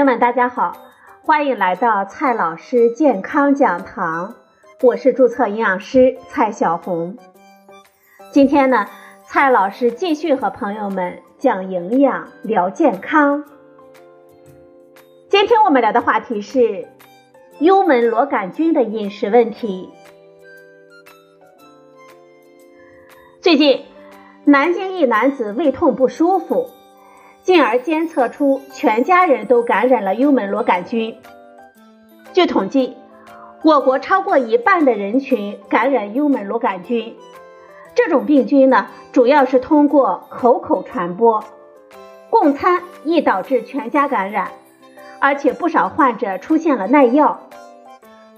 [0.00, 0.78] 朋友们，大家好，
[1.20, 4.34] 欢迎来到蔡老师健康讲堂，
[4.80, 7.18] 我是注册营养师蔡小红。
[8.32, 8.86] 今天呢，
[9.26, 13.44] 蔡老师继续和朋友们讲营养、聊健康。
[15.28, 16.88] 今天我们聊的话题是
[17.58, 19.90] 幽门螺杆菌的饮食问题。
[23.42, 23.84] 最近，
[24.46, 26.70] 南京一男子胃痛不舒服。
[27.50, 31.16] 进而监测出全家人都感染了幽门螺杆菌。
[32.32, 32.96] 据统计，
[33.64, 37.16] 我国超过一半的人群感染幽门螺杆菌。
[37.96, 41.42] 这种病菌呢，主要是通过口口传播，
[42.30, 44.52] 共餐易导致全家感染，
[45.18, 47.48] 而且不少患者出现了耐药。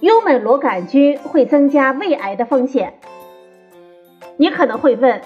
[0.00, 2.94] 幽门螺杆菌会增加胃癌的风险。
[4.38, 5.20] 你可能会问，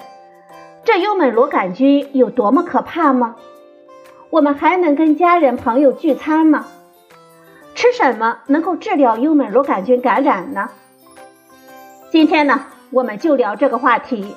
[0.83, 3.37] 这幽门螺杆菌有多么可怕吗？
[4.29, 6.65] 我们还能跟家人朋友聚餐吗？
[7.75, 10.69] 吃什么能够治疗幽门螺杆菌感染呢？
[12.11, 14.35] 今天呢，我们就聊这个话题。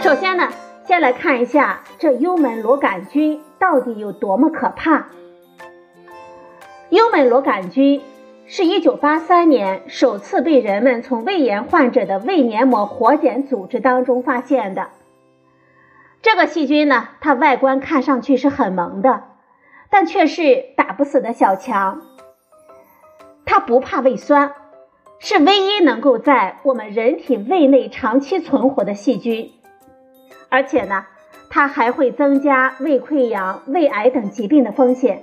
[0.00, 0.48] 首先呢，
[0.84, 5.06] 先来看一下这幽门螺杆菌到底有多么可怕。
[6.88, 8.02] 幽门螺杆菌
[8.46, 14.88] 是一九八三年首次被人们从胃炎患者的胃黏膜活检组织当中发现的。
[16.22, 19.24] 这个细菌呢，它外观看上去是很萌的，
[19.88, 22.02] 但却是打不死的小强。
[23.46, 24.52] 它不怕胃酸，
[25.18, 29.50] 是唯一能够在我们人体胃内长期存活的细菌。
[30.50, 31.06] 而且呢，
[31.48, 35.22] 它还会增加胃溃疡、胃癌等疾病的风险。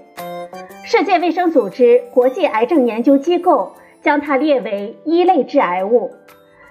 [0.84, 6.12] 世界卫生组织国际癌症研究机构将它列为一类致癌物，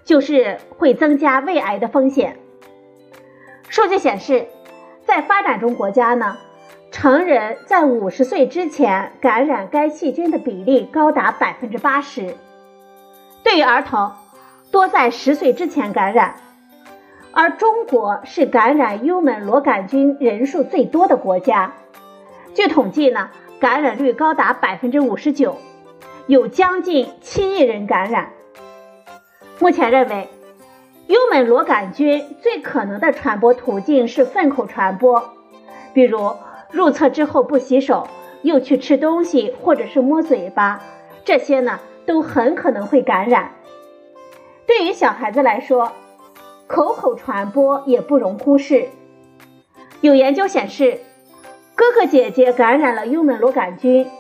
[0.05, 2.39] 就是会增加胃癌的风险。
[3.69, 4.47] 数据显示，
[5.05, 6.39] 在发展中国家呢，
[6.91, 12.35] 成人在五十岁之前感染该细菌的比例高达百分之八十。
[13.43, 14.13] 对于儿童，
[14.71, 16.37] 多在十岁之前感染。
[17.33, 21.75] 而中国是感染幽门螺杆菌人数最多的国家，
[22.55, 23.29] 据统计呢，
[23.61, 25.59] 感染率高达百分之五十九，
[26.29, 28.31] 有将近七亿人感染。
[29.59, 30.29] 目前认为。
[31.07, 35.31] 幽门螺杆菌最可能的传播途径是粪口传播，
[35.95, 36.35] 比如
[36.71, 38.09] 入厕之后不洗手，
[38.43, 40.83] 又去吃东西或者是摸嘴巴，
[41.25, 43.53] 这些呢都很可能会感染。
[44.67, 45.93] 对于小孩子来说，
[46.67, 48.89] 口口传播也不容忽视。
[50.01, 50.99] 有研究显示，
[51.77, 54.11] 哥哥姐姐感染了幽门螺杆菌，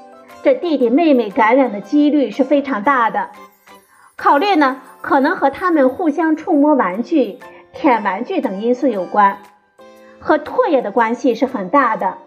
[0.44, 3.30] 这弟弟妹妹感染的几率是非常大的。
[4.14, 4.80] 考虑呢？
[5.06, 7.38] 可能和他们互相触摸玩具、
[7.72, 9.38] 舔玩具等因素有关，
[10.18, 12.18] 和唾液的关系是很大的。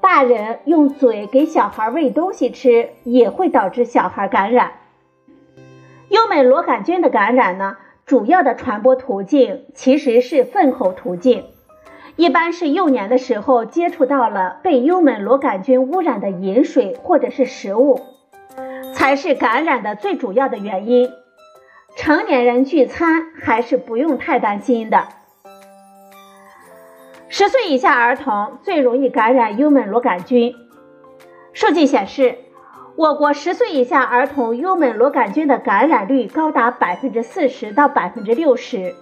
[0.00, 4.72] 大人用嘴给小孩喂东西吃，也会导致小孩感染。
[6.08, 7.76] 幽门螺杆菌的感染呢，
[8.06, 11.44] 主要的传播途径其实是粪口途径，
[12.16, 18.00] 一般是幼年的时候接触到了被幽门螺杆菌污染的饮水或者是食物，
[18.94, 21.10] 才是感染的最主要的原因。
[21.94, 25.08] 成年人聚餐还是不用太担心的。
[27.28, 30.54] 十岁以下儿童最容易感染幽门螺杆菌。
[31.52, 32.38] 数据显示，
[32.96, 38.94] 我国十岁以下儿童幽门螺杆菌的感染率高达百分之四十到百分之六十。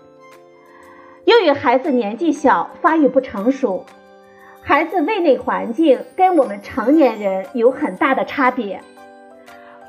[1.25, 3.85] 由于孩子年纪小，发育不成熟，
[4.63, 8.81] 孩子胃内环境跟我们成年人有很大的差别。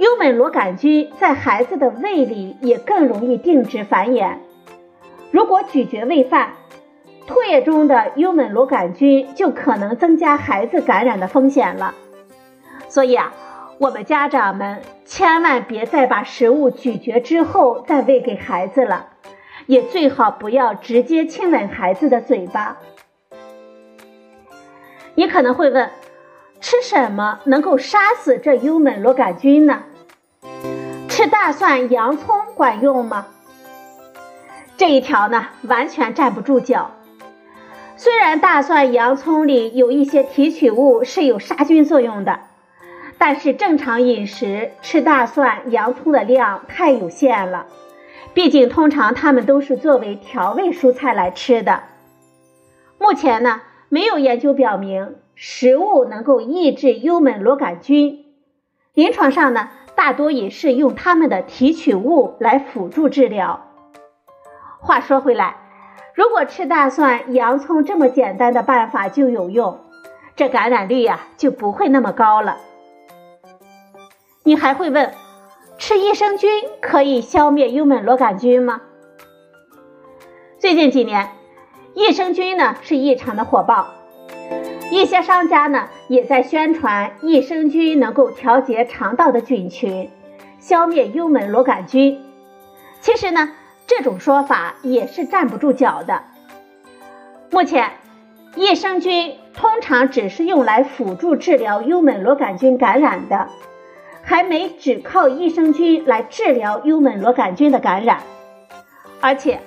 [0.01, 4.37] 幽门螺杆菌在孩子的胃里也更容易定植繁衍。
[5.29, 6.53] 如果咀嚼喂饭，
[7.27, 11.93] 唾液中的幽门螺杆菌就可能增加孩子感染的风险了。
[12.89, 13.31] 所以啊，
[13.77, 19.09] 我们家长们千万别再把食物咀嚼之后再喂给孩子了，
[19.67, 22.79] 也最好不要直接亲吻孩子的嘴巴。
[25.13, 25.91] 你可能会问，
[26.59, 29.83] 吃什么能够杀死这幽门螺杆菌呢？
[31.21, 33.27] 吃大蒜、洋葱管用吗？
[34.75, 36.89] 这一条呢，完全站不住脚。
[37.95, 42.39] 虽然大蒜、洋葱里有一些提取物是有杀菌作用的，
[43.19, 47.67] 但是正常饮食吃大蒜、洋葱的量太有限了。
[48.33, 51.83] 毕竟，通常它们都是作为调味蔬菜来吃的。
[52.97, 58.25] 目前呢，没有研究表明食物能够抑制幽门螺杆菌。
[58.95, 59.69] 临床上呢。
[60.03, 63.67] 大多也是用它们的提取物来辅助治疗。
[64.79, 65.57] 话说回来，
[66.15, 69.77] 如果吃大蒜、洋葱这么简单的办法就有用，
[70.35, 72.57] 这感染率呀就不会那么高了。
[74.43, 75.13] 你还会问，
[75.77, 76.49] 吃益生菌
[76.81, 78.81] 可以消灭幽门螺杆菌吗？
[80.57, 81.29] 最近几年，
[81.93, 83.85] 益生菌呢是异常的火爆，
[84.91, 90.09] 一些商家呢也在宣传益生菌能够调节肠道的菌群，
[90.59, 92.21] 消灭幽门螺杆菌。
[92.99, 93.51] 其实呢，
[93.87, 96.23] 这种说法也是站不住脚的。
[97.51, 97.89] 目前，
[98.55, 103.47] 益生菌通常只是用来辅助治疗幽门螺杆菌感染的，
[104.21, 108.19] 还没只靠益生菌来治疗幽门螺杆菌的感染。
[109.21, 109.61] 而且，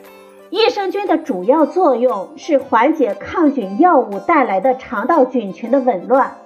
[0.55, 6.37] 益生菌的主要作用是缓解抗菌药物带来的肠道菌群的紊乱，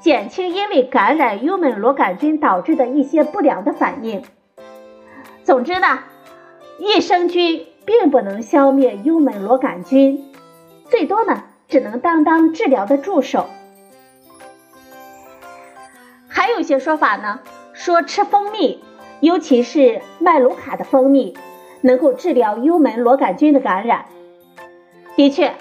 [0.00, 4.24] 减轻因为感染幽门螺杆菌导致的一些不良的反应。
[5.44, 6.00] 总之呢。
[6.80, 10.24] 益生菌并不能消灭幽门螺杆菌，
[10.90, 13.46] 最多呢只能当当治疗的助手。
[16.26, 17.38] 还有些说法呢，
[17.72, 18.82] 说吃蜂蜜，
[19.20, 21.36] 尤其是麦卢卡的蜂蜜，
[21.84, 24.06] 能够治疗幽门螺杆菌的感染。
[25.14, 25.52] 的确，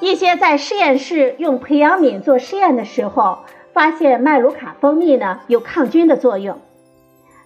[0.00, 3.40] 一些在实验室用培养皿做实验的时候，
[3.74, 6.58] 发现麦卢卡蜂蜜呢有抗菌的作用，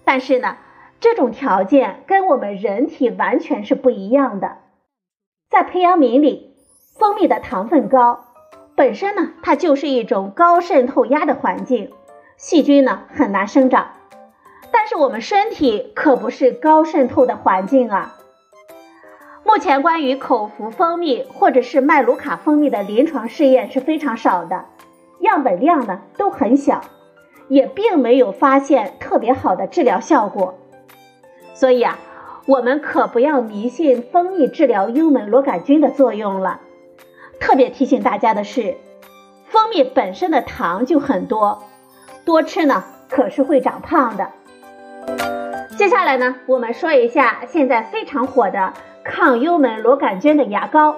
[0.05, 0.57] 但是呢。
[1.03, 4.59] 这种条件跟我们人体完全是不一样的。
[5.49, 6.55] 在培养皿里，
[6.99, 8.27] 蜂蜜的糖分高，
[8.77, 11.91] 本身呢它就是一种高渗透压的环境，
[12.37, 13.93] 细菌呢很难生长。
[14.73, 18.17] 但是我们身体可不是高渗透的环境啊。
[19.45, 24.67] 目前关于口服蜂蜜或者是麦卢卡蜂蜜的临床试验是非常少的，
[25.21, 26.83] 样本量呢都很小，
[27.49, 30.55] 也并没有发现特别好的治疗效果。
[31.55, 31.99] 所以啊，
[32.47, 36.61] 我们可不要迷信蜂蜜治疗幽门螺杆菌的作用了。
[37.41, 38.77] 特别提醒大家的是，
[39.47, 41.65] 蜂蜜本身的糖就很多，
[42.25, 44.31] 多吃呢可是会长胖的。
[45.81, 50.94] 接下来呢，我们说一下现在非常火的抗幽门螺杆菌的牙膏。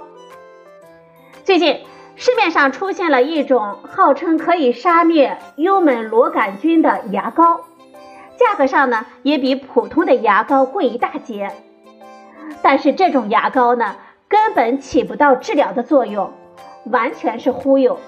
[1.45, 1.83] 最近
[2.17, 7.61] 市面上出现了一种号称可以杀灭幽门螺杆菌的牙膏。
[8.37, 11.53] 价格上呢，也比普通的牙膏贵一大截，
[12.61, 13.95] 但是这种牙膏呢，
[14.27, 16.33] 根本起不到治疗的作用，
[16.87, 18.01] 完全是忽悠。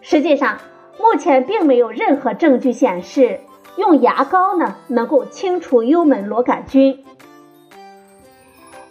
[0.00, 0.58] 实际上，
[0.98, 3.38] 目前并没有任何证据显示
[3.76, 7.04] 用牙膏呢能够清除幽门螺杆菌。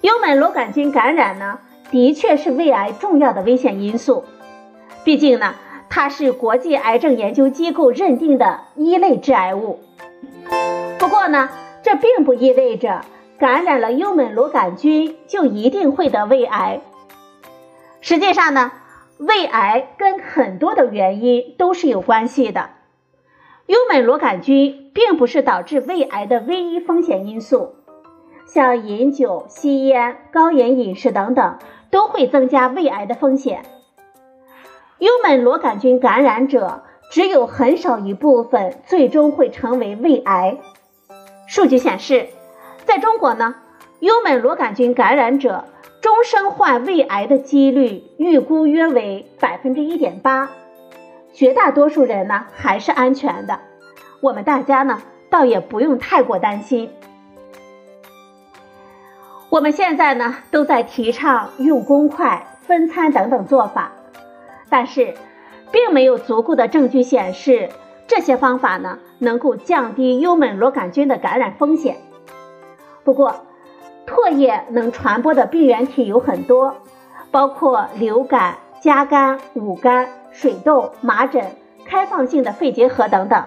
[0.02, 1.60] 幽门螺杆菌感染呢，
[1.92, 4.24] 的确是胃癌重要的危险因素，
[5.04, 5.56] 毕竟呢，
[5.90, 9.80] 它是国际癌症研究机构认定的一类致癌物。
[11.00, 11.50] 不过呢，
[11.84, 13.02] 这并不意味着
[13.40, 16.82] 感染了幽门螺杆菌就一定会得胃癌。
[18.00, 18.72] 实际上呢，
[19.18, 22.70] 胃癌跟很多的原因都是有关系的。
[23.68, 27.76] 幽门螺杆菌并不是导致胃癌的唯一风险因素，
[28.46, 31.60] 像饮酒、吸烟、高盐饮食等等
[31.92, 33.64] 都会增加胃癌的风险。
[35.00, 40.58] 幽门螺杆菌感染者只有很少一部分最终会成为胃癌。
[41.46, 42.28] 数据显示，
[42.86, 43.56] 在中国呢，
[44.00, 45.66] 幽门螺杆菌感染者
[46.02, 50.50] 终生患胃癌的几率预估约为百分之一点八，
[51.38, 53.60] 绝大多数人呢还是安全的，
[54.22, 56.90] 我们大家呢倒也不用太过担心。
[59.50, 63.92] 我们现在呢都在提倡用公筷、分餐等等做法，
[64.68, 65.14] 但是
[65.72, 67.70] 并没有足够的证据显示。
[68.08, 71.98] 这些方法呢，能够降低幽门螺杆菌的感染风险。
[73.04, 73.36] 不过，
[74.08, 76.78] 唾液能传播的病原体有很多，
[77.32, 80.08] 包括流感、甲肝、五肝、
[80.40, 83.44] 水痘、麻疹、开放性的肺结核等等。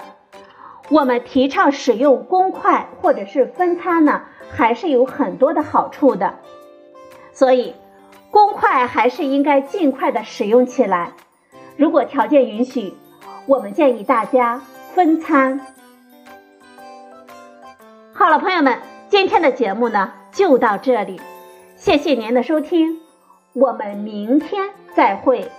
[0.90, 6.34] 我们提倡使用公筷或者是分餐呢，还是有很多的好处的。
[7.32, 7.74] 所以，
[8.30, 11.12] 公筷还是应该尽快的使用起来。
[11.76, 12.94] 如果条件允许。
[13.46, 14.60] 我们建议大家
[14.94, 15.60] 分餐。
[18.12, 18.78] 好了，朋友们，
[19.08, 21.20] 今天的节目呢就到这里，
[21.74, 23.00] 谢谢您的收听，
[23.54, 25.50] 我们明天再会。